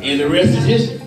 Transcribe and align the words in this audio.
And 0.00 0.20
the 0.20 0.28
rest 0.28 0.50
is 0.50 0.64
history. 0.64 0.98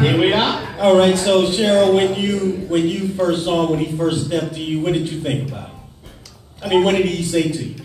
Here 0.00 0.18
we 0.18 0.32
are. 0.32 0.66
All 0.78 0.96
right, 0.96 1.16
so 1.18 1.42
Cheryl, 1.42 1.94
when 1.94 2.14
you 2.14 2.66
when 2.68 2.88
you 2.88 3.08
first 3.08 3.44
saw 3.44 3.64
him, 3.64 3.70
when 3.72 3.78
he 3.80 3.94
first 3.96 4.26
stepped 4.26 4.54
to 4.54 4.60
you, 4.60 4.80
what 4.80 4.94
did 4.94 5.10
you 5.10 5.20
think 5.20 5.48
about 5.50 5.68
him? 5.68 5.76
I 6.62 6.68
mean, 6.68 6.82
what 6.82 6.96
did 6.96 7.04
he 7.04 7.22
say 7.22 7.50
to 7.50 7.64
you? 7.64 7.84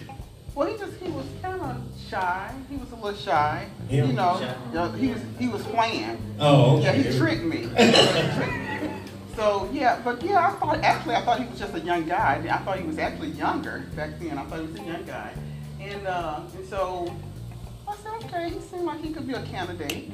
Well, 0.55 0.69
he 0.71 0.77
just 0.77 0.93
he 1.01 1.09
was 1.09 1.25
kind 1.41 1.61
of 1.61 1.77
shy. 2.09 2.53
He 2.69 2.77
was 2.77 2.89
a 2.91 2.95
little 2.95 3.13
shy. 3.19 3.67
Yeah, 3.89 4.05
you 4.05 4.13
know, 4.13 4.39
shy. 4.39 4.97
he 4.97 5.07
was 5.07 5.21
he 5.37 5.47
was 5.49 5.63
playing. 5.63 6.17
Oh, 6.39 6.81
Yeah, 6.81 6.93
he 6.93 7.17
tricked 7.17 7.43
me. 7.43 7.57
He 7.77 7.91
tricked 7.91 8.53
me. 8.53 8.70
So 9.41 9.67
yeah, 9.73 9.99
but 10.03 10.21
yeah, 10.21 10.49
I 10.49 10.51
thought 10.59 10.83
actually 10.83 11.15
I 11.15 11.21
thought 11.25 11.39
he 11.39 11.47
was 11.47 11.57
just 11.57 11.73
a 11.73 11.79
young 11.79 12.05
guy. 12.07 12.43
I 12.47 12.57
thought 12.59 12.77
he 12.77 12.85
was 12.85 12.99
actually 12.99 13.29
younger 13.29 13.83
back 13.95 14.11
then. 14.19 14.37
I 14.37 14.43
thought 14.43 14.59
he 14.59 14.67
was 14.67 14.79
a 14.79 14.83
young 14.83 15.03
guy, 15.03 15.33
and 15.79 16.05
uh, 16.05 16.41
and 16.55 16.63
so 16.67 17.11
I 17.87 17.95
said, 17.95 18.11
okay, 18.25 18.51
he 18.51 18.59
seemed 18.59 18.83
like 18.83 19.01
he 19.01 19.11
could 19.11 19.25
be 19.25 19.33
a 19.33 19.41
candidate. 19.41 20.11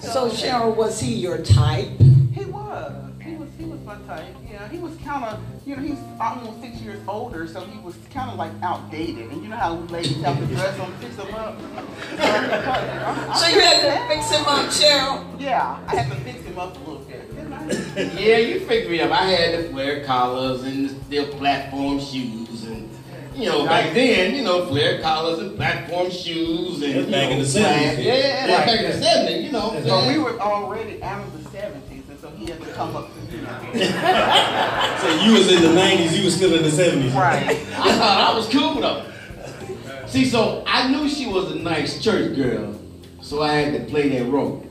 So 0.00 0.28
Cheryl, 0.28 0.76
was 0.76 1.00
he 1.00 1.14
your 1.14 1.38
type? 1.38 1.98
He 2.34 2.44
was. 2.44 2.92
He 3.22 3.36
was. 3.36 3.48
He 3.56 3.64
was 3.64 3.80
my 3.80 3.96
type. 4.06 4.26
Yeah. 4.50 4.68
He 4.68 4.78
was 4.80 4.94
kind 4.98 5.24
of. 5.24 5.40
You 5.66 5.76
know, 5.76 5.82
he's 5.82 5.98
almost 6.20 6.60
six 6.60 6.78
years 6.82 7.00
older, 7.08 7.46
so 7.48 7.64
he 7.64 7.78
was 7.78 7.96
kind 8.12 8.30
of 8.30 8.36
like 8.36 8.52
outdated. 8.62 9.30
And 9.30 9.42
you 9.42 9.48
know 9.48 9.56
how 9.56 9.76
ladies 9.88 10.20
have 10.20 10.38
to 10.38 10.44
dress 10.54 10.76
them, 10.76 10.92
fix 11.00 11.16
them 11.16 11.34
up. 11.34 11.58
So 13.38 13.46
you 13.48 13.60
had 13.60 13.80
to 13.80 14.08
fix 14.08 14.30
him 14.30 14.44
up, 14.44 14.66
Cheryl? 14.68 15.40
Yeah, 15.40 15.80
I 15.86 15.96
had 15.96 16.10
to 16.12 16.16
fix 16.20 16.42
him 16.42 16.58
up 16.58 16.76
a 16.76 16.80
little 16.80 16.96
bit. 16.96 17.01
didn't 17.01 17.01
I? 17.01 17.01
Yeah, 18.18 18.38
you 18.38 18.60
picked 18.66 18.88
me 18.90 19.00
up. 19.00 19.10
I 19.10 19.24
had 19.26 19.56
to 19.62 19.68
flare 19.70 20.04
collars 20.04 20.62
and 20.64 20.90
the 21.10 21.24
platform 21.38 21.98
shoes 22.00 22.64
and 22.64 22.88
you 23.34 23.46
know, 23.46 23.64
back 23.64 23.94
then, 23.94 24.34
you 24.34 24.42
know, 24.42 24.66
flare 24.66 25.00
collars 25.00 25.38
and 25.38 25.56
platform 25.56 26.10
shoes 26.10 26.82
and 26.82 26.94
you 26.94 27.02
back 27.06 27.30
know, 27.30 27.36
in 27.36 27.38
the 27.38 27.44
70s. 27.44 27.56
Yeah, 27.56 27.98
yeah, 27.98 28.40
Right. 28.58 28.66
back 28.66 28.80
in 28.80 28.90
the 28.90 29.02
seventies, 29.02 29.44
you 29.46 29.52
know. 29.52 29.80
So 29.86 30.06
we 30.08 30.18
were 30.18 30.38
already 30.38 31.02
out 31.02 31.26
of 31.26 31.32
the 31.42 31.50
seventies, 31.50 32.02
and 32.10 32.20
so 32.20 32.28
he 32.30 32.50
had 32.50 32.60
to 32.60 32.66
come 32.72 32.94
up 32.94 33.08
to 33.14 33.34
you 33.36 33.42
know. 33.42 34.96
So 35.00 35.08
you 35.24 35.32
was 35.32 35.50
in 35.50 35.62
the 35.62 35.68
'90s, 35.80 36.16
you 36.16 36.24
was 36.26 36.36
still 36.36 36.54
in 36.54 36.62
the 36.62 36.68
'70s. 36.68 37.14
Right. 37.14 37.48
I 37.48 37.54
thought 37.96 38.32
I 38.32 38.36
was 38.36 38.48
cool 38.50 38.80
though. 38.80 39.06
See, 40.06 40.26
so 40.26 40.62
I 40.66 40.90
knew 40.90 41.08
she 41.08 41.26
was 41.26 41.52
a 41.52 41.56
nice 41.56 42.02
church 42.02 42.36
girl, 42.36 42.78
so 43.22 43.42
I 43.42 43.52
had 43.54 43.72
to 43.80 43.86
play 43.90 44.10
that 44.10 44.26
role. 44.30 44.62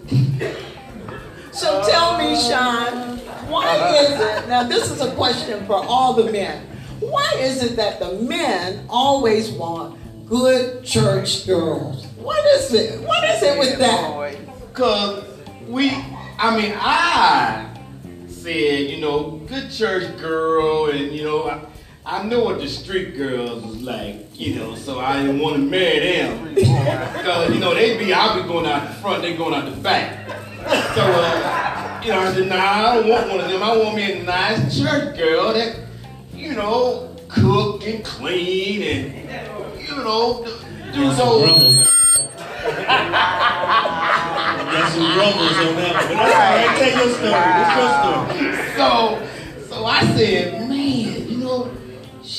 So 1.51 1.83
tell 1.85 2.17
me, 2.17 2.35
Sean, 2.35 3.17
why 3.49 3.67
uh-huh. 3.67 4.13
is 4.13 4.43
it, 4.43 4.47
now 4.47 4.63
this 4.63 4.89
is 4.89 5.01
a 5.01 5.13
question 5.15 5.65
for 5.65 5.75
all 5.75 6.13
the 6.13 6.31
men. 6.31 6.65
Why 6.99 7.33
is 7.37 7.63
it 7.63 7.75
that 7.75 7.99
the 7.99 8.13
men 8.13 8.85
always 8.89 9.51
want 9.51 9.99
good 10.27 10.83
church 10.83 11.45
girls? 11.45 12.05
What 12.17 12.45
is 12.55 12.73
it? 12.73 13.01
What 13.01 13.23
is 13.29 13.43
it 13.43 13.59
with 13.59 13.79
that? 13.79 14.35
Cause 14.73 15.25
we, 15.67 15.91
I 16.37 16.55
mean, 16.55 16.73
I 16.77 17.67
said, 18.27 18.89
you 18.89 19.01
know, 19.01 19.41
good 19.47 19.69
church 19.69 20.17
girl, 20.19 20.89
and 20.89 21.11
you 21.11 21.23
know, 21.23 21.67
I, 22.11 22.23
know 22.23 22.43
what 22.43 22.59
the 22.59 22.67
street 22.67 23.15
girls 23.15 23.63
was 23.63 23.81
like, 23.81 24.37
you 24.37 24.55
know, 24.55 24.75
so 24.75 24.99
I 24.99 25.21
didn't 25.21 25.39
want 25.39 25.55
to 25.55 25.61
marry 25.61 25.99
them. 25.99 26.53
Because, 26.53 27.53
you 27.53 27.59
know, 27.61 27.73
they 27.73 27.97
be, 27.97 28.13
I'll 28.13 28.41
be 28.41 28.47
going 28.47 28.65
out 28.65 28.89
the 28.89 28.93
front, 28.95 29.21
they 29.21 29.37
going 29.37 29.53
out 29.53 29.73
the 29.73 29.79
back. 29.79 30.27
So, 30.93 31.03
uh, 31.03 32.01
you 32.03 32.11
know, 32.11 32.19
I 32.19 32.33
said, 32.33 32.49
nah, 32.49 32.57
I 32.57 32.95
don't 32.95 33.07
want 33.07 33.29
one 33.29 33.39
of 33.39 33.49
them. 33.49 33.63
I 33.63 33.77
want 33.77 33.95
me 33.95 34.11
a 34.11 34.23
nice 34.23 34.77
church 34.77 35.17
girl 35.17 35.53
that, 35.53 35.79
you 36.35 36.53
know, 36.53 37.15
cook 37.29 37.87
and 37.87 38.03
clean 38.03 38.81
and, 38.81 39.13
you 39.81 39.95
know, 39.95 40.43
do 40.93 41.13
so. 41.13 41.45
Rumbles. 41.45 41.87
Got 44.71 44.91
some 44.91 45.17
rumbles 45.17 45.57
on 45.57 45.75
that 45.75 45.93
one. 45.95 46.07
But 46.07 46.17
that's 46.17 46.35
all 46.35 46.51
right. 46.51 46.71
Tell 46.77 46.91
your 46.97 47.11
story. 47.15 47.51
What's 47.55 47.75
your 47.77 47.91
story? 48.01 48.51
So, 48.75 48.85
so 49.69 49.85
I 49.85 49.89
said, 50.17 50.41
man, 50.43 50.51
you 50.51 50.57
know, 50.57 50.60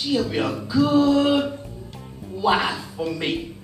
she'll 0.03 0.29
be 0.29 0.39
a 0.39 0.51
good 0.69 1.61
wife 2.29 2.85
for 2.97 3.07
me. 3.13 3.57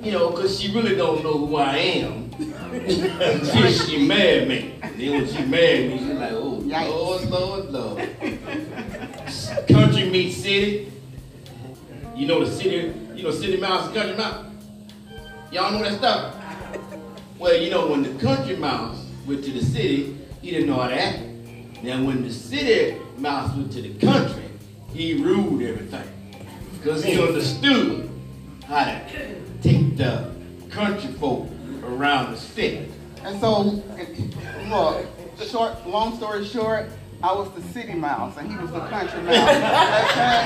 You 0.00 0.12
know, 0.12 0.30
cause 0.30 0.58
she 0.58 0.72
really 0.72 0.96
don't 0.96 1.22
know 1.22 1.46
who 1.46 1.56
I 1.56 1.76
am. 1.76 2.32
Until 2.72 3.70
she 3.86 4.06
married 4.06 4.48
me. 4.48 4.74
Then 4.80 5.10
when 5.10 5.28
she 5.28 5.44
married 5.44 5.90
me, 5.90 5.98
she's 5.98 6.08
like, 6.08 6.32
oh, 6.32 6.62
Yikes. 6.64 6.88
Lord, 6.88 7.24
Lord, 7.30 7.70
Lord. 7.70 7.98
Country 9.68 10.08
meets 10.08 10.38
city. 10.38 10.90
You 12.16 12.28
know 12.28 12.44
the 12.44 12.50
city, 12.50 12.94
you 13.14 13.22
know 13.22 13.30
city 13.30 13.58
mouse 13.58 13.86
and 13.86 13.94
country 13.94 14.16
mouse. 14.16 14.46
Y'all 15.52 15.72
know 15.72 15.82
that 15.82 15.98
stuff? 15.98 16.34
Well, 17.38 17.60
you 17.60 17.70
know, 17.70 17.88
when 17.88 18.02
the 18.02 18.24
country 18.24 18.56
mouse 18.56 19.04
went 19.26 19.44
to 19.44 19.50
the 19.50 19.62
city, 19.62 20.16
he 20.40 20.50
didn't 20.50 20.68
know 20.68 20.80
how 20.80 20.88
to 20.88 20.98
act. 20.98 21.20
Now, 21.82 22.02
when 22.04 22.22
the 22.22 22.32
city 22.32 22.96
mouse 23.18 23.54
went 23.54 23.72
to 23.72 23.82
the 23.82 23.94
country, 24.06 24.43
he 24.94 25.14
ruled 25.14 25.60
everything. 25.60 26.08
Because 26.72 27.04
he 27.04 27.20
understood 27.20 28.08
how 28.66 28.84
to 28.84 29.00
take 29.62 29.96
the 29.96 30.30
country 30.70 31.12
folk 31.14 31.48
around 31.82 32.32
the 32.32 32.38
stick. 32.38 32.88
And 33.24 33.40
so, 33.40 33.82
look, 34.68 35.06
short, 35.48 35.86
long 35.86 36.16
story 36.16 36.44
short, 36.44 36.88
I 37.22 37.32
was 37.32 37.50
the 37.52 37.62
city 37.72 37.94
mouse 37.94 38.36
and 38.36 38.50
he 38.50 38.56
was 38.56 38.70
the 38.70 38.86
country 38.86 39.20
mouse. 39.22 39.34
Okay? 40.14 40.44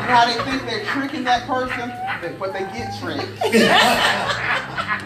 You 0.00 0.06
know 0.06 0.16
how 0.16 0.26
they 0.26 0.50
think 0.50 0.62
they're 0.68 0.84
tricking 0.86 1.24
that 1.24 1.46
person, 1.46 1.92
but 2.38 2.52
they 2.52 2.60
get 2.60 2.98
tricked. 3.00 3.28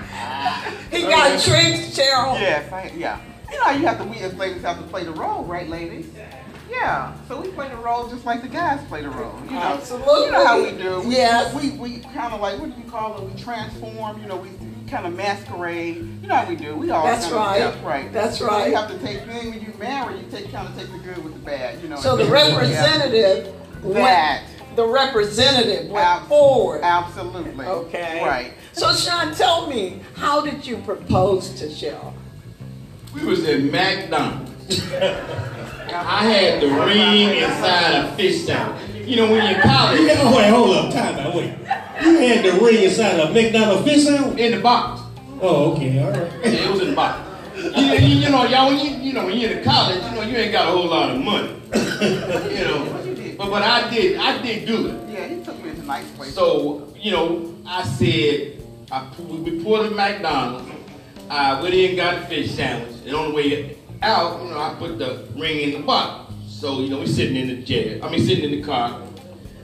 He 0.90 1.02
got 1.02 1.42
tricks, 1.42 1.98
Cheryl. 1.98 2.38
Yes, 2.40 2.70
I, 2.72 2.92
yeah. 2.96 3.20
You 3.50 3.58
know 3.58 3.64
how 3.64 3.70
you 3.72 3.86
have 3.86 3.98
to, 3.98 4.04
we 4.04 4.18
as 4.18 4.32
ladies 4.34 4.62
have 4.62 4.78
to 4.78 4.84
play 4.84 5.02
the 5.02 5.10
role, 5.10 5.44
right, 5.44 5.68
ladies? 5.68 6.06
Yeah. 6.70 7.14
So 7.28 7.40
we 7.40 7.48
play 7.48 7.68
the 7.68 7.76
role 7.76 8.08
just 8.08 8.24
like 8.24 8.42
the 8.42 8.48
guys 8.48 8.84
play 8.88 9.02
the 9.02 9.10
role. 9.10 9.38
You 9.44 9.52
know, 9.52 9.58
Absolutely. 9.60 10.26
You 10.26 10.30
know 10.32 10.46
how 10.46 10.62
we 10.62 10.70
do. 10.72 11.00
We, 11.08 11.14
Yes. 11.16 11.54
We, 11.54 11.70
we 11.70 11.98
kind 12.00 12.32
of 12.32 12.40
like, 12.40 12.58
what 12.58 12.74
do 12.74 12.80
you 12.82 12.88
call 12.90 13.18
it? 13.18 13.30
We 13.34 13.40
transform, 13.40 14.20
you 14.20 14.26
know, 14.28 14.36
we 14.36 14.50
kind 14.90 15.06
of 15.06 15.14
masquerade. 15.14 15.96
You 16.22 16.28
know 16.28 16.34
how 16.36 16.48
we 16.48 16.56
do. 16.56 16.74
We 16.76 16.90
all 16.90 17.04
That's 17.04 17.24
kinda- 17.26 17.38
right. 17.38 17.58
yeah, 17.58 17.86
right. 17.86 18.12
That's 18.12 18.38
So 18.38 18.46
right. 18.46 18.68
You 18.70 18.76
have 18.76 18.90
to 18.90 18.98
take, 18.98 19.26
then 19.26 19.50
when 19.50 19.60
you 19.60 19.72
marry, 19.78 20.18
you 20.18 20.24
take 20.30 20.50
kind 20.52 20.66
of 20.68 20.76
take 20.76 20.90
the 20.90 20.98
good 20.98 21.22
with 21.22 21.34
the 21.34 21.40
bad, 21.40 21.80
you 21.82 21.88
know. 21.88 21.96
So 21.96 22.16
the 22.16 22.26
representative 22.26 23.52
That. 23.82 23.84
went, 23.84 24.42
the 24.76 24.86
representative 24.86 25.90
went 25.90 26.06
Ab- 26.06 26.26
forward. 26.28 26.80
Absolutely. 26.82 27.64
Okay. 27.66 28.22
Right. 28.24 28.54
So 28.72 28.92
Sean, 28.94 29.34
tell 29.34 29.66
me, 29.68 30.00
how 30.16 30.40
did 30.40 30.66
you 30.66 30.78
propose 30.78 31.50
to 31.60 31.70
Shell? 31.70 32.14
We 33.14 33.24
was 33.24 33.46
in 33.46 33.70
McDonald's. 33.70 34.50
I 35.94 36.24
had 36.24 36.60
the 36.60 36.66
ring 36.66 37.36
inside 37.38 37.94
a 37.94 38.16
fish 38.16 38.46
tank. 38.46 38.76
You 39.06 39.16
know, 39.16 39.30
when 39.30 39.44
you're 39.44 39.50
in 39.50 39.56
You 39.56 39.62
college, 39.62 40.00
had, 40.00 40.18
oh, 40.22 40.36
wait, 40.36 40.50
hold 40.50 40.76
up, 40.76 40.92
time 40.92 41.18
out, 41.18 41.34
wait. 41.34 41.54
You 42.02 42.18
had 42.18 42.44
the 42.44 42.52
ring 42.60 42.82
inside 42.82 43.20
a 43.20 43.32
McDonald's 43.32 43.88
fish 43.88 44.04
sandwich? 44.04 44.38
in 44.40 44.52
the 44.52 44.60
box. 44.60 45.02
Oh, 45.40 45.72
okay, 45.72 46.02
all 46.02 46.10
right. 46.10 46.32
Yeah, 46.42 46.50
it 46.50 46.70
was 46.70 46.80
in 46.80 46.90
the 46.90 46.96
box. 46.96 47.20
You, 47.56 47.84
you, 47.84 48.16
you 48.16 48.28
know, 48.28 48.44
y'all, 48.44 48.68
when 48.68 48.84
you, 48.84 48.96
you 48.96 49.12
know, 49.12 49.26
when 49.26 49.38
you're 49.38 49.52
in 49.52 49.64
college, 49.64 50.02
you 50.02 50.10
know, 50.10 50.22
you 50.22 50.36
ain't 50.36 50.52
got 50.52 50.68
a 50.68 50.72
whole 50.72 50.86
lot 50.86 51.10
of 51.10 51.22
money. 51.22 51.50
You 51.72 52.64
know, 52.64 53.34
but 53.38 53.50
but 53.50 53.62
I 53.62 53.88
did, 53.90 54.18
I 54.18 54.42
did 54.42 54.66
do 54.66 54.88
it. 54.88 55.10
Yeah, 55.10 55.28
he 55.28 55.44
took 55.44 55.62
me 55.62 55.74
to 55.74 55.82
nice 55.82 56.10
places. 56.12 56.34
So, 56.34 56.92
you 56.96 57.12
know, 57.12 57.54
I 57.66 57.84
said, 57.84 58.60
I, 58.90 59.08
we 59.18 59.62
pulled 59.62 59.86
at 59.86 59.92
McDonald's. 59.92 60.70
I 61.30 61.60
went 61.62 61.74
in 61.74 61.90
and 61.90 61.96
got 61.96 62.14
a 62.22 62.26
fish 62.26 62.50
sandwich. 62.50 62.96
And 63.06 63.14
on 63.14 63.28
the 63.30 63.34
way 63.34 63.76
out, 64.04 64.42
you 64.42 64.50
know, 64.50 64.58
I 64.58 64.74
put 64.78 64.98
the 64.98 65.26
ring 65.34 65.60
in 65.60 65.72
the 65.72 65.86
box. 65.86 66.32
So, 66.48 66.80
you 66.80 66.90
know, 66.90 67.00
we 67.00 67.06
sitting 67.06 67.36
in 67.36 67.48
the 67.48 67.62
chair. 67.64 67.98
I 68.02 68.10
mean, 68.10 68.20
sitting 68.20 68.44
in 68.44 68.60
the 68.60 68.62
car. 68.62 69.00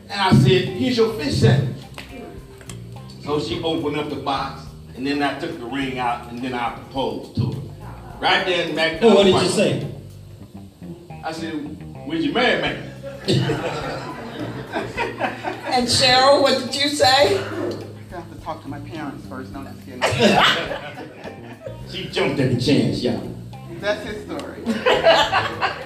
And 0.08 0.20
I 0.20 0.32
said, 0.32 0.64
here's 0.68 0.96
your 0.96 1.12
fish 1.14 1.36
sandwich. 1.40 1.76
So 3.22 3.38
she 3.38 3.62
opened 3.62 3.96
up 3.96 4.08
the 4.08 4.16
box. 4.16 4.66
And 4.96 5.06
then 5.06 5.22
I 5.22 5.38
took 5.38 5.58
the 5.58 5.66
ring 5.66 5.98
out 5.98 6.30
and 6.30 6.40
then 6.42 6.52
I 6.52 6.74
proposed 6.74 7.36
to 7.36 7.52
her. 7.52 7.60
Right 8.18 8.44
there 8.44 8.68
in 8.68 8.74
McDonald's. 8.74 9.04
Oh, 9.04 9.32
what 9.32 9.40
did 9.40 9.42
you 9.42 9.48
say? 9.50 9.86
I 11.24 11.32
said, 11.32 12.06
would 12.06 12.22
you 12.22 12.32
marry 12.32 12.60
me? 12.60 12.68
And 15.72 15.86
Cheryl, 15.86 16.42
what 16.42 16.58
did 16.62 16.74
you 16.74 16.88
say? 16.90 17.38
I 17.38 17.40
have 18.10 18.28
to 18.34 18.40
talk 18.42 18.62
to 18.62 18.68
my 18.68 18.80
parents 18.80 19.26
first. 19.26 19.52
No, 19.52 19.64
just 19.64 19.84
kidding. 19.86 20.02
She 21.88 22.08
jumped 22.10 22.40
at 22.40 22.50
the 22.52 22.60
chance, 22.60 23.02
y'all. 23.02 23.36
That's 23.80 24.04
his 24.06 24.24
story. 24.26 24.62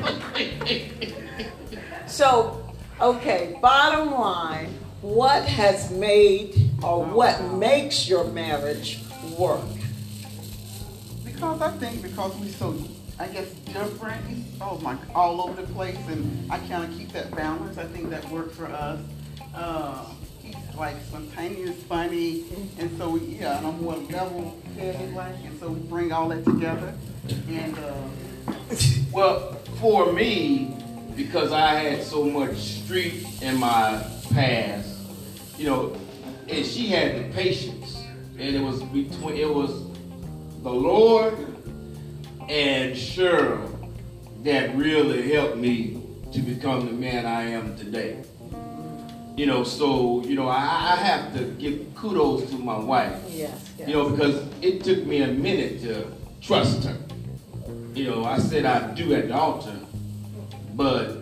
So, 2.15 2.65
okay, 3.01 3.59
bottom 3.61 4.13
line, 4.13 4.73
what 5.03 5.43
has 5.47 5.91
made 5.91 6.71
or 6.81 7.05
what 7.05 7.43
makes 7.55 8.09
your 8.09 8.23
marriage 8.27 9.01
work? 9.37 9.67
Because 11.25 11.61
I 11.61 11.73
think 11.73 12.03
because 12.03 12.37
we're 12.37 12.51
so, 12.51 12.79
I 13.19 13.27
guess, 13.27 13.51
different, 13.51 14.23
oh 14.61 14.79
my, 14.79 14.97
all 15.13 15.41
over 15.41 15.61
the 15.61 15.73
place, 15.73 15.99
and 16.07 16.49
I 16.53 16.59
kind 16.61 16.85
of 16.85 16.97
keep 16.97 17.11
that 17.15 17.35
balance. 17.35 17.79
I 17.79 17.87
think 17.87 18.11
that 18.11 18.31
worked 18.31 18.55
for 18.55 18.67
us. 18.67 19.01
Uh, 19.53 20.07
he's 20.41 20.55
like 20.77 20.95
spontaneous, 21.09 21.83
funny, 21.83 22.45
and 22.79 22.97
so 22.97 23.11
we, 23.11 23.21
yeah, 23.23 23.59
and 23.59 23.67
I'm 23.67 23.83
more 23.83 23.97
level 23.97 24.57
headed, 24.79 25.15
like, 25.15 25.35
and 25.45 25.59
so 25.59 25.71
we 25.71 25.81
bring 25.81 26.13
all 26.13 26.29
that 26.29 26.45
together. 26.45 26.95
And 27.49 27.79
uh, 27.79 28.75
Well, 29.13 29.55
for 29.81 30.13
me, 30.13 30.77
because 31.17 31.53
I 31.53 31.75
had 31.77 32.03
so 32.03 32.25
much 32.25 32.57
street 32.57 33.27
in 33.41 33.57
my 33.59 34.05
past, 34.33 34.89
you 35.57 35.67
know, 35.67 35.97
and 36.49 36.67
she 36.67 36.89
had 36.89 37.17
the 37.17 37.33
patience, 37.33 38.03
and 38.39 38.55
it 38.57 38.61
was 38.61 38.83
between 38.83 39.37
it 39.37 39.49
was 39.53 39.71
the 40.63 40.71
Lord 40.73 41.35
and 42.49 42.95
Cheryl 42.95 43.71
that 44.43 44.75
really 44.77 45.33
helped 45.33 45.57
me 45.57 46.01
to 46.33 46.41
become 46.41 46.87
the 46.87 46.93
man 46.93 47.25
I 47.25 47.45
am 47.45 47.77
today. 47.77 48.23
You 49.37 49.47
know, 49.47 49.65
so 49.65 50.23
you 50.25 50.35
know, 50.37 50.49
I, 50.49 50.59
I 50.59 50.97
have 50.97 51.35
to 51.35 51.45
give 51.59 51.95
kudos 51.95 52.51
to 52.51 52.59
my 52.59 52.79
wife. 52.79 53.21
Yes, 53.31 53.73
yes. 53.79 53.89
You 53.89 53.95
know, 53.95 54.11
because 54.11 54.47
it 54.61 54.85
took 54.85 55.07
me 55.07 55.23
a 55.23 55.29
minute 55.29 55.81
to 55.83 56.07
trust 56.41 56.85
her. 56.85 56.97
You 57.95 58.11
know, 58.11 58.25
I 58.25 58.39
said 58.39 58.65
I 58.65 58.93
do 58.95 59.15
at 59.15 59.29
the 59.29 59.35
altar, 59.35 59.77
but 60.75 61.19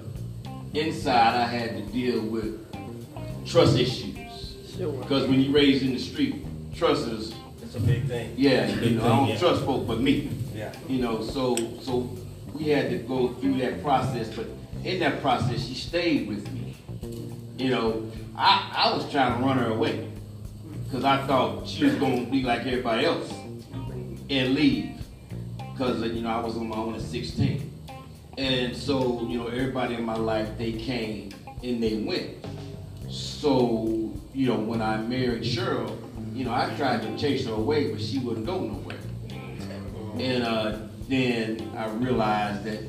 inside 0.75 1.35
I 1.35 1.47
had 1.47 1.77
to 1.77 1.83
deal 1.93 2.23
with 2.23 2.65
trust 3.47 3.79
issues. 3.79 4.15
Because 4.79 5.29
when 5.29 5.41
you 5.41 5.53
raised 5.53 5.85
in 5.85 5.93
the 5.93 5.99
street, 5.99 6.37
trust 6.75 7.07
is 7.09 7.35
It's 7.63 7.75
a 7.75 7.81
big 7.81 8.05
thing. 8.07 8.35
yeah, 8.37 8.63
It's 8.65 8.73
a 8.73 8.75
you 8.77 8.81
big 8.81 8.97
know, 8.97 9.05
I 9.05 9.09
don't 9.09 9.29
yeah. 9.29 9.39
trust 9.39 9.65
folk 9.65 9.87
but 9.87 10.01
me. 10.01 10.31
Yeah. 10.55 10.73
You 10.89 11.01
know, 11.03 11.23
so 11.23 11.57
so 11.83 12.09
we 12.55 12.69
had 12.69 12.89
to 12.91 12.99
go 12.99 13.29
through 13.35 13.59
that 13.59 13.83
process, 13.83 14.29
but 14.35 14.47
in 14.85 14.99
that 15.01 15.21
process 15.21 15.67
she 15.67 15.75
stayed 15.75 16.27
with 16.27 16.51
me. 16.53 16.75
You 17.59 17.71
know, 17.71 18.11
I, 18.35 18.73
I 18.75 18.97
was 18.97 19.11
trying 19.11 19.39
to 19.39 19.45
run 19.47 19.59
her 19.59 19.73
away. 19.73 20.09
Cause 20.91 21.05
I 21.05 21.27
thought 21.27 21.69
she 21.69 21.85
was 21.85 21.95
gonna 21.97 22.25
be 22.25 22.43
like 22.43 22.61
everybody 22.61 23.05
else 23.07 23.31
and 24.31 24.55
leave. 24.55 24.91
Cause 25.77 26.03
you 26.03 26.23
know, 26.23 26.31
I 26.31 26.41
was 26.41 26.57
on 26.57 26.69
my 26.69 26.77
own 26.77 26.95
at 26.95 27.01
16. 27.01 27.71
And 28.39 28.77
so, 28.77 29.27
you 29.29 29.39
know, 29.39 29.47
everybody 29.47 29.95
in 29.95 30.05
my 30.05 30.17
life, 30.17 30.57
they 30.57 30.73
came 30.73 31.31
and 31.63 31.83
they 31.83 31.97
went. 31.99 32.31
So, 33.11 34.13
you 34.35 34.47
know, 34.47 34.57
when 34.57 34.81
I 34.81 34.97
married 34.99 35.43
Cheryl, 35.43 35.97
you 36.35 36.45
know, 36.45 36.53
I 36.53 36.75
tried 36.77 37.03
to 37.03 37.19
chase 37.19 37.47
her 37.47 37.53
away, 37.53 37.91
but 37.91 38.01
she 38.01 38.19
wouldn't 38.19 38.47
go 38.47 38.61
nowhere. 38.61 38.99
And 40.19 40.45
uh, 40.45 40.79
then 41.09 41.73
I 41.77 41.89
realized 41.89 42.65
that 42.65 42.81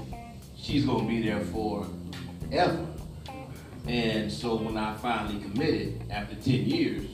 she's 0.56 0.86
gonna 0.86 1.08
be 1.08 1.22
there 1.22 1.42
forever. 1.42 2.88
And 3.86 4.32
so 4.32 4.56
when 4.56 4.78
I 4.78 4.96
finally 4.96 5.42
committed 5.42 6.04
after 6.10 6.36
10 6.36 6.54
years, 6.66 7.06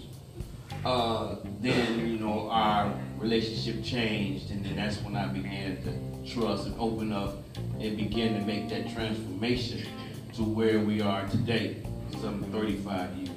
uh, 0.86 1.36
then 1.60 2.08
you 2.08 2.20
know 2.20 2.50
our 2.50 2.94
relationship 3.20 3.84
changed, 3.84 4.52
and 4.52 4.66
then 4.66 4.76
that's 4.76 4.98
when 5.02 5.16
I 5.16 5.28
began 5.28 5.78
to 5.84 6.34
trust 6.34 6.68
and 6.68 6.80
open 6.80 7.12
up 7.12 7.44
and 7.80 7.98
begin 7.98 8.34
to 8.36 8.42
make 8.42 8.70
that 8.70 8.94
transformation 8.94 9.86
to 10.36 10.44
where 10.44 10.80
we 10.80 11.02
are 11.02 11.28
today, 11.28 11.78
some 12.22 12.44
35 12.52 13.16
years 13.16 13.30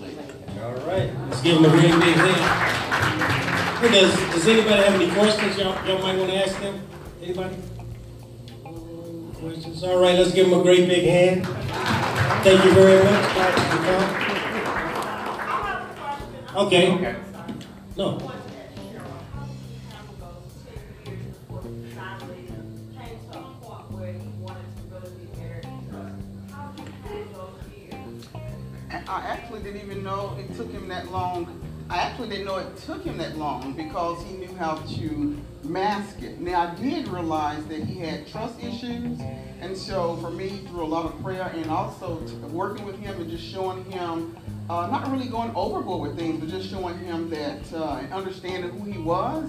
later. 0.00 0.22
All 0.62 0.74
right. 0.86 1.10
Let's 1.28 1.42
give 1.42 1.56
him 1.58 1.64
a 1.64 1.70
big, 1.70 1.82
big 1.82 2.14
hand. 2.14 3.76
Hey, 3.78 4.00
does, 4.00 4.14
does 4.32 4.48
anybody 4.48 4.82
have 4.82 5.00
any 5.00 5.10
questions 5.10 5.58
y'all, 5.58 5.86
y'all 5.86 6.02
might 6.02 6.16
want 6.16 6.30
to 6.30 6.36
ask 6.36 6.58
them? 6.60 6.80
Anybody? 7.22 7.56
Questions? 9.34 9.82
All 9.82 10.00
right, 10.00 10.16
let's 10.18 10.32
give 10.32 10.48
them 10.48 10.60
a 10.60 10.62
great 10.62 10.88
big 10.88 11.04
hand. 11.04 11.46
Thank 12.42 12.64
you 12.64 12.72
very 12.72 13.02
much. 13.04 13.34
Dr. 13.34 13.60
McCall. 13.60 14.26
Okay. 16.66 17.16
No. 17.96 18.32
I 29.08 29.20
actually 29.20 29.62
didn't 29.62 29.82
even 29.82 30.02
know 30.02 30.36
it 30.38 30.52
took 30.56 30.70
him 30.72 30.88
that 30.88 31.12
long. 31.12 31.60
I 31.88 31.98
actually 31.98 32.28
didn't 32.28 32.46
know 32.46 32.56
it 32.56 32.76
took 32.78 33.04
him 33.04 33.16
that 33.18 33.38
long 33.38 33.74
because 33.74 34.20
he 34.24 34.32
knew 34.32 34.52
how 34.56 34.74
to 34.74 35.40
mask 35.62 36.22
it. 36.22 36.40
Now 36.40 36.62
I 36.62 36.74
did 36.74 37.06
realize 37.06 37.64
that 37.66 37.84
he 37.84 38.00
had 38.00 38.26
trust 38.26 38.60
issues, 38.60 39.20
and 39.60 39.76
so 39.76 40.16
for 40.16 40.30
me, 40.30 40.48
through 40.68 40.84
a 40.84 40.86
lot 40.88 41.06
of 41.06 41.22
prayer 41.22 41.52
and 41.54 41.70
also 41.70 42.16
working 42.50 42.84
with 42.84 42.98
him 42.98 43.20
and 43.20 43.30
just 43.30 43.44
showing 43.44 43.84
him, 43.84 44.36
uh, 44.68 44.88
not 44.88 45.08
really 45.12 45.28
going 45.28 45.52
overboard 45.54 46.08
with 46.08 46.18
things, 46.18 46.40
but 46.40 46.48
just 46.48 46.68
showing 46.68 46.98
him 46.98 47.30
that 47.30 47.72
uh, 47.72 47.98
and 48.02 48.12
understanding 48.12 48.70
who 48.70 48.90
he 48.90 48.98
was, 48.98 49.48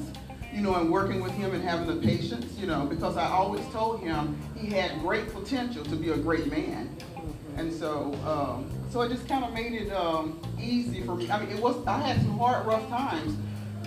you 0.53 0.61
know, 0.61 0.75
and 0.75 0.91
working 0.91 1.23
with 1.23 1.31
him 1.31 1.55
and 1.55 1.63
having 1.63 1.87
the 1.87 2.07
patience, 2.07 2.55
you 2.59 2.67
know, 2.67 2.85
because 2.85 3.17
I 3.17 3.27
always 3.27 3.65
told 3.69 4.01
him 4.01 4.37
he 4.55 4.67
had 4.67 4.99
great 4.99 5.33
potential 5.33 5.83
to 5.85 5.95
be 5.95 6.11
a 6.11 6.17
great 6.17 6.45
man. 6.51 6.95
And 7.57 7.73
so, 7.73 8.13
um, 8.25 8.69
so 8.91 9.01
it 9.01 9.09
just 9.09 9.27
kind 9.27 9.43
of 9.43 9.53
made 9.53 9.73
it 9.73 9.91
um, 9.91 10.39
easy 10.61 11.01
for 11.01 11.15
me. 11.15 11.29
I 11.29 11.39
mean, 11.43 11.49
it 11.49 11.61
was 11.61 11.75
I 11.87 11.99
had 11.99 12.21
some 12.21 12.37
hard, 12.37 12.67
rough 12.67 12.87
times, 12.87 13.35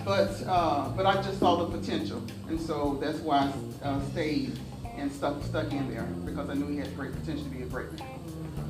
but 0.03 0.43
uh, 0.45 0.89
but 0.89 1.05
I 1.05 1.21
just 1.21 1.39
saw 1.39 1.55
the 1.65 1.77
potential, 1.77 2.21
and 2.49 2.59
so 2.59 2.99
that's 3.01 3.19
why 3.19 3.51
I 3.83 3.87
uh, 3.87 4.01
stayed 4.11 4.59
and 4.97 5.11
stuck 5.11 5.41
stuck 5.43 5.71
in 5.71 5.89
there 5.89 6.03
because 6.25 6.49
I 6.49 6.53
knew 6.53 6.67
he 6.67 6.77
had 6.77 6.95
great 6.97 7.13
potential 7.13 7.45
to 7.45 7.49
be 7.49 7.63
a 7.63 7.65
great 7.65 7.91
man. 7.93 8.19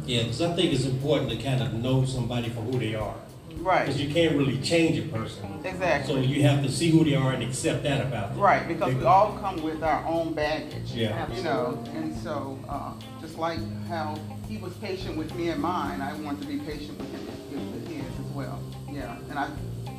Yeah, 0.05 0.23
because 0.23 0.41
I 0.41 0.53
think 0.55 0.73
it's 0.73 0.85
important 0.85 1.31
to 1.31 1.37
kind 1.37 1.61
of 1.61 1.73
know 1.73 2.05
somebody 2.05 2.49
for 2.49 2.61
who 2.61 2.77
they 2.77 2.95
are. 2.95 3.15
Right. 3.57 3.85
Because 3.85 4.01
you 4.01 4.11
can't 4.11 4.35
really 4.35 4.59
change 4.61 4.97
a 4.97 5.03
person. 5.03 5.59
Exactly. 5.63 6.13
So 6.13 6.19
you 6.19 6.41
have 6.43 6.63
to 6.63 6.71
see 6.71 6.89
who 6.89 7.03
they 7.03 7.15
are 7.15 7.31
and 7.33 7.43
accept 7.43 7.83
that 7.83 8.05
about 8.05 8.31
them. 8.31 8.39
Right, 8.39 8.67
because 8.67 8.95
we 8.95 9.03
all 9.03 9.37
come 9.37 9.61
with 9.61 9.83
our 9.83 10.03
own 10.05 10.33
baggage. 10.33 10.91
Yeah. 10.91 11.31
You 11.31 11.43
know, 11.43 11.83
and 11.93 12.15
so 12.17 12.57
uh, 12.67 12.93
just 13.21 13.37
like 13.37 13.59
how 13.87 14.17
he 14.51 14.57
was 14.57 14.73
patient 14.75 15.15
with 15.15 15.33
me 15.35 15.47
and 15.47 15.61
mine, 15.61 16.01
I 16.01 16.13
wanted 16.15 16.41
to 16.41 16.47
be 16.47 16.57
patient 16.59 16.99
with 16.99 17.09
him 17.51 17.71
with 17.71 17.87
his 17.87 18.03
as 18.03 18.31
well. 18.35 18.59
Yeah, 18.91 19.15
and 19.29 19.39
I 19.39 19.47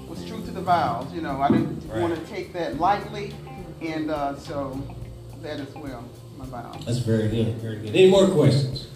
was 0.07 0.23
true 0.27 0.45
to 0.45 0.51
the 0.51 0.61
vows. 0.61 1.11
You 1.15 1.23
know, 1.23 1.41
I 1.41 1.49
didn't 1.49 1.89
Right. 1.89 2.03
want 2.03 2.15
to 2.15 2.21
take 2.31 2.53
that 2.53 2.79
lightly, 2.79 3.33
and 3.81 4.11
uh, 4.11 4.39
so 4.39 4.79
that 5.43 5.59
as 5.59 5.75
well, 5.75 6.05
my 6.37 6.45
vows. 6.45 6.85
That's 6.85 6.99
very 6.99 7.29
good, 7.29 7.55
very 7.63 7.77
good. 7.79 7.97
Any 7.97 8.11
more 8.11 8.29
questions? 8.29 8.89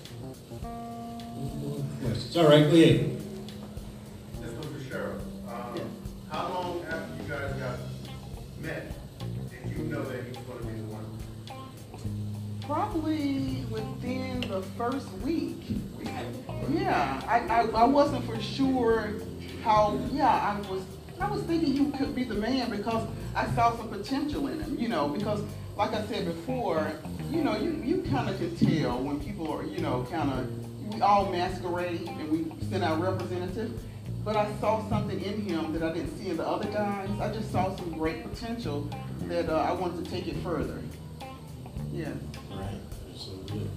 Any 0.62 1.66
more 1.66 1.82
Questions? 2.02 2.36
All 2.36 2.48
right, 2.50 2.70
go 2.70 2.76
ahead. 2.76 3.15
First 14.90 15.10
week. 15.18 15.58
Yeah, 16.70 17.20
I, 17.26 17.40
I, 17.40 17.60
I 17.82 17.84
wasn't 17.84 18.24
for 18.24 18.40
sure 18.40 19.14
how, 19.62 19.98
yeah, 20.12 20.28
I 20.28 20.60
was, 20.70 20.82
I 21.20 21.30
was 21.30 21.42
thinking 21.42 21.74
you 21.74 21.90
could 21.92 22.14
be 22.14 22.24
the 22.24 22.34
man 22.34 22.70
because 22.70 23.08
I 23.34 23.46
saw 23.54 23.76
some 23.76 23.88
potential 23.88 24.46
in 24.46 24.60
him, 24.60 24.78
you 24.78 24.88
know, 24.88 25.08
because 25.08 25.42
like 25.76 25.92
I 25.92 26.04
said 26.06 26.26
before, 26.26 26.92
you 27.30 27.42
know, 27.42 27.56
you, 27.56 27.72
you 27.84 28.02
kind 28.10 28.28
of 28.28 28.38
can 28.38 28.56
tell 28.56 28.98
when 29.02 29.18
people 29.20 29.52
are, 29.52 29.64
you 29.64 29.78
know, 29.78 30.06
kind 30.10 30.30
of, 30.30 30.94
we 30.94 31.00
all 31.00 31.30
masquerade 31.32 32.02
and 32.02 32.30
we 32.30 32.46
send 32.70 32.84
our 32.84 32.96
representative. 32.96 33.72
But 34.24 34.36
I 34.36 34.52
saw 34.60 34.88
something 34.88 35.20
in 35.20 35.42
him 35.42 35.72
that 35.72 35.82
I 35.82 35.92
didn't 35.92 36.16
see 36.18 36.30
in 36.30 36.36
the 36.36 36.46
other 36.46 36.68
guys. 36.70 37.08
I 37.20 37.32
just 37.32 37.50
saw 37.50 37.74
some 37.76 37.92
great 37.92 38.28
potential 38.28 38.88
that 39.22 39.48
uh, 39.48 39.56
I 39.56 39.72
wanted 39.72 40.04
to 40.04 40.10
take 40.10 40.26
it 40.26 40.36
further. 40.38 40.80
Yeah. 41.92 42.10
Right. 42.50 42.80
so 43.16 43.32
good. 43.52 43.70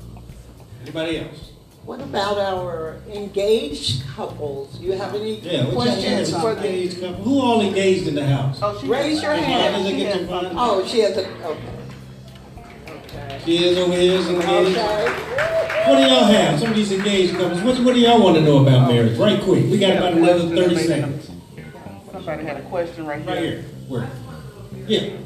Anybody 0.90 1.20
else? 1.20 1.52
What 1.86 2.02
about 2.02 2.40
our 2.40 2.98
engaged 3.14 4.08
couples? 4.08 4.80
You 4.80 4.94
have 4.94 5.14
any 5.14 5.40
Yeah, 5.40 5.66
what 5.66 5.74
y'all 5.74 5.82
questions 5.84 6.32
got? 6.32 6.42
for 6.42 6.56
the? 6.56 6.68
Engaged 6.68 7.00
couple? 7.00 7.24
Who 7.24 7.42
all 7.42 7.62
engaged 7.62 8.08
in 8.08 8.16
the 8.16 8.26
house? 8.26 8.58
Oh, 8.60 8.76
she 8.82 8.88
Raise 8.88 9.22
your 9.22 9.36
she 9.36 9.44
hand. 9.44 9.76
has- 9.76 9.84
Does 9.84 9.92
she 9.92 9.98
get 9.98 10.08
has 10.08 10.18
your 10.22 10.28
phone? 10.28 10.52
Oh, 10.58 10.86
she 10.88 11.00
has 11.02 11.18
a, 11.18 11.28
okay. 11.46 11.60
Okay. 12.90 13.42
She 13.46 13.64
is 13.66 13.78
over 13.78 13.94
here, 13.94 14.14
is 14.18 14.30
engaged. 14.30 14.78
Okay. 14.80 15.86
What 15.90 15.96
do 15.98 16.02
y'all 16.02 16.24
have? 16.26 16.60
Some 16.60 16.70
of 16.72 16.76
these 16.76 16.92
engaged 16.92 17.36
couples, 17.36 17.62
what, 17.62 17.80
what 17.82 17.94
do 17.94 18.00
y'all 18.00 18.24
want 18.24 18.36
to 18.38 18.42
know 18.42 18.64
about 18.64 18.88
marriage? 18.88 19.16
Right 19.20 19.40
quick, 19.40 19.66
we 19.66 19.78
got 19.78 19.96
about 19.98 20.14
another 20.14 20.48
thirty 20.56 20.76
seconds. 20.76 21.30
Somebody 22.12 22.46
had 22.46 22.58
a 22.58 22.62
question 22.64 23.06
right 23.06 23.22
here. 23.22 23.30
Right 23.36 23.44
here, 23.44 23.62
where? 23.88 24.10
Yeah, 24.88 25.18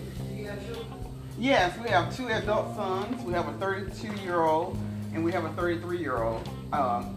Yes, 1.39 1.77
we 1.81 1.89
have 1.89 2.15
two 2.15 2.27
adult 2.27 2.75
sons. 2.75 3.21
We 3.23 3.33
have 3.33 3.47
a 3.47 3.53
32 3.53 4.13
year 4.23 4.41
old 4.43 4.77
and 5.13 5.23
we 5.23 5.31
have 5.31 5.45
a 5.45 5.49
33 5.53 5.97
year 5.97 6.23
old, 6.23 6.47
um, 6.71 7.15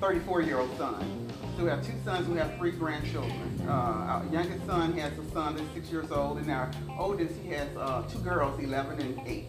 34 0.00 0.42
year 0.42 0.58
old 0.58 0.76
son. 0.78 1.26
So 1.56 1.64
we 1.64 1.70
have 1.70 1.84
two 1.84 1.92
sons. 2.04 2.28
We 2.28 2.38
have 2.38 2.56
three 2.56 2.70
grandchildren. 2.70 3.60
Uh, 3.66 3.70
our 3.72 4.24
youngest 4.32 4.64
son 4.66 4.92
has 4.98 5.12
a 5.18 5.30
son 5.30 5.56
that's 5.56 5.68
six 5.74 5.90
years 5.90 6.10
old, 6.10 6.38
and 6.38 6.50
our 6.50 6.70
oldest 6.98 7.34
he 7.42 7.50
has 7.50 7.68
uh, 7.76 8.02
two 8.10 8.18
girls, 8.20 8.58
11 8.62 9.00
and 9.00 9.20
8. 9.26 9.44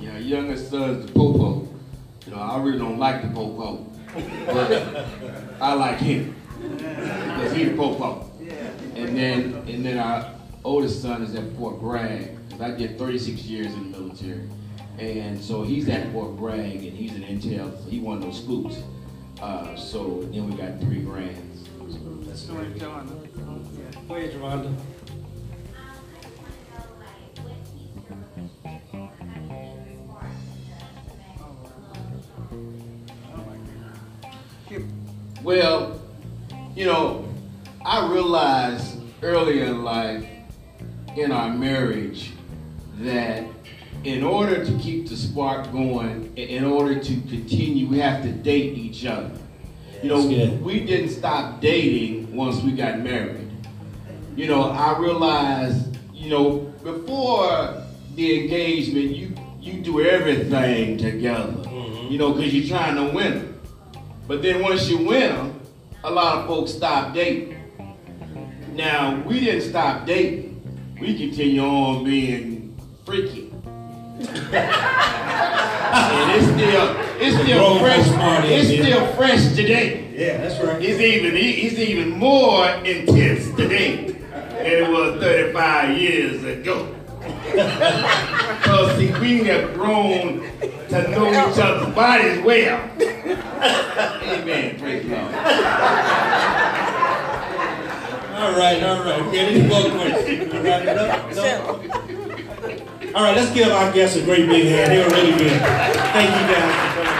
Yeah, 0.00 0.18
youngest 0.18 0.70
son's 0.70 1.06
the 1.06 1.12
popo. 1.12 1.68
You 2.26 2.32
know, 2.34 2.38
I 2.40 2.60
really 2.60 2.78
don't 2.78 2.98
like 2.98 3.22
the 3.22 3.28
popo, 3.28 3.86
but 4.46 5.06
I 5.60 5.74
like 5.74 5.98
him. 5.98 6.34
'cause 6.60 7.52
he 7.52 7.64
the 7.64 7.76
popo. 7.76 8.28
Yeah. 8.40 8.52
And 8.96 9.16
then, 9.16 9.54
and 9.68 9.84
then 9.86 9.98
our 9.98 10.34
oldest 10.64 11.00
son 11.02 11.22
is 11.22 11.34
at 11.34 11.52
Fort 11.56 11.80
Bragg. 11.80 12.36
I 12.60 12.72
did 12.72 12.98
36 12.98 13.42
years 13.44 13.72
in 13.72 13.92
the 13.92 13.98
military, 13.98 14.48
and 14.98 15.40
so 15.40 15.62
he's 15.62 15.88
at 15.88 16.10
Fort 16.12 16.36
Bragg, 16.36 16.84
and 16.84 16.96
he's 16.96 17.12
an 17.14 17.22
intel. 17.22 17.82
So 17.84 17.90
he 17.90 18.00
one 18.00 18.18
of 18.18 18.22
those 18.24 18.42
scoops. 18.42 18.82
Uh, 19.40 19.76
so 19.76 20.22
then 20.32 20.50
we 20.50 20.56
got 20.56 20.80
three 20.80 21.00
grands. 21.02 21.68
That's 22.26 22.40
So 22.42 22.54
great. 22.54 22.68
it's 22.70 22.80
Joanna. 22.80 23.12
Yeah. 23.34 24.00
Go 24.08 24.14
ahead, 24.16 24.32
Rhonda. 24.34 24.74
Well, 35.42 36.00
you 36.74 36.86
know, 36.86 37.28
I 37.84 38.06
realized 38.10 38.98
early 39.22 39.60
in 39.62 39.84
life, 39.84 40.26
in 41.16 41.32
our 41.32 41.50
marriage, 41.50 42.32
that 43.00 43.44
in 44.08 44.24
order 44.24 44.64
to 44.64 44.78
keep 44.78 45.06
the 45.06 45.14
spark 45.14 45.70
going, 45.70 46.32
in 46.34 46.64
order 46.64 46.98
to 46.98 47.14
continue, 47.28 47.86
we 47.86 47.98
have 47.98 48.22
to 48.22 48.32
date 48.32 48.72
each 48.72 49.04
other. 49.04 49.30
You 50.02 50.08
know, 50.08 50.26
we 50.62 50.80
didn't 50.80 51.10
stop 51.10 51.60
dating 51.60 52.34
once 52.34 52.62
we 52.62 52.72
got 52.72 53.00
married. 53.00 53.50
You 54.34 54.46
know, 54.46 54.70
I 54.70 54.98
realized, 54.98 55.98
you 56.14 56.30
know, 56.30 56.72
before 56.82 57.82
the 58.14 58.40
engagement, 58.40 59.14
you 59.14 59.34
you 59.60 59.82
do 59.82 60.00
everything 60.00 60.96
together. 60.96 61.52
Mhm. 61.52 62.10
You 62.10 62.16
know, 62.16 62.32
because 62.32 62.54
you're 62.54 62.78
trying 62.78 62.96
to 62.96 63.14
win 63.14 63.32
them. 63.34 63.54
But 64.26 64.40
then 64.40 64.62
once 64.62 64.88
you 64.88 64.98
win 64.98 65.34
them, 65.36 65.60
a 66.02 66.10
lot 66.10 66.38
of 66.38 66.46
folks 66.46 66.70
stop 66.72 67.12
dating. 67.12 67.56
Now, 68.74 69.22
we 69.26 69.40
didn't 69.40 69.68
stop 69.68 70.06
dating. 70.06 70.62
We 70.98 71.18
continue 71.18 71.60
on 71.60 72.04
being 72.04 72.74
freaky. 73.04 73.47
And 74.20 74.26
it's 76.32 76.46
still, 76.46 76.96
it's 77.20 77.36
still 77.42 77.78
fresh. 77.78 78.08
party 78.16 78.48
It's 78.48 78.70
in 78.70 78.82
still 78.82 79.06
fresh 79.14 79.54
today. 79.54 80.08
Yeah, 80.14 80.38
that's 80.38 80.60
right. 80.64 80.82
It's 80.82 81.00
even, 81.00 81.36
it's 81.36 81.78
even 81.78 82.10
more 82.18 82.68
intense 82.68 83.50
today 83.54 84.06
than 84.06 84.66
it 84.66 84.90
was 84.90 85.20
35 85.20 85.96
years 85.96 86.42
ago. 86.44 86.94
Because 87.44 88.96
see, 88.96 89.12
we 89.20 89.44
have 89.44 89.74
grown 89.74 90.42
to 90.88 91.08
know 91.10 91.28
each 91.30 91.58
other's 91.58 91.94
bodies 91.94 92.40
well. 92.42 92.80
Amen. 94.22 94.78
Praise 94.78 95.02
the 95.04 95.10
Lord. 95.10 95.34
All 98.38 98.52
right, 98.56 98.82
all 98.82 99.04
right. 99.04 99.20
Okay, 99.22 99.38
any 99.38 99.62
more 99.68 99.90
questions? 99.90 100.52
We 100.52 100.58
wrap 100.60 100.82
it 100.82 100.96
up? 100.96 101.34
No? 101.34 102.04
All 103.14 103.22
right, 103.22 103.34
let's 103.34 103.52
give 103.54 103.68
our 103.68 103.90
guests 103.92 104.16
a 104.16 104.22
great 104.22 104.46
big 104.48 104.66
hand. 104.66 104.92
They 104.92 105.02
were 105.02 105.08
really 105.08 105.32
good. 105.38 105.60
Thank 105.60 106.28
you 106.28 106.54
guys. 106.54 107.17